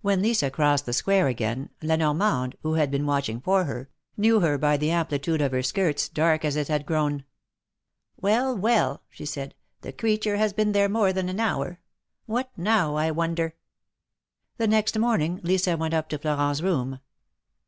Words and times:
When 0.00 0.20
Lisa 0.20 0.50
crossed 0.50 0.84
the 0.84 0.92
Square 0.92 1.28
again. 1.28 1.70
La 1.80 1.94
Normande, 1.94 2.56
who 2.64 2.74
had 2.74 2.90
been 2.90 3.06
watching 3.06 3.40
for 3.40 3.66
her, 3.66 3.88
knew 4.16 4.40
her 4.40 4.58
by 4.58 4.76
the 4.76 4.90
amplitude 4.90 5.40
of 5.40 5.52
her 5.52 5.62
skirts, 5.62 6.08
dark 6.08 6.44
as 6.44 6.56
it 6.56 6.66
had 6.66 6.84
grown. 6.84 7.24
"Well, 8.20 8.56
well!^' 8.56 9.02
she 9.08 9.24
said. 9.24 9.54
"The 9.82 9.92
creature 9.92 10.34
has 10.38 10.52
been 10.52 10.72
there 10.72 10.88
more 10.88 11.12
than 11.12 11.28
an 11.28 11.38
hour. 11.38 11.78
What 12.26 12.50
now, 12.56 12.96
I 12.96 13.12
wonder?'' 13.12 13.54
The 14.58 14.66
next 14.66 14.98
morning 14.98 15.38
Lisa 15.44 15.76
went 15.76 15.94
up 15.94 16.08
to 16.08 16.18
Florent's 16.18 16.60
room. 16.62 16.98